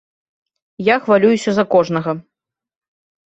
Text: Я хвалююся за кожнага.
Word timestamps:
Я 0.85 0.95
хвалююся 1.03 1.53
за 1.57 1.65
кожнага. 1.73 2.11